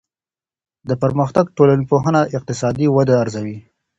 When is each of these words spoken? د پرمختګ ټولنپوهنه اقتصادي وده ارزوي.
د 0.89 0.91
پرمختګ 1.01 1.45
ټولنپوهنه 1.57 2.21
اقتصادي 2.37 2.87
وده 2.95 3.13
ارزوي. 3.23 3.57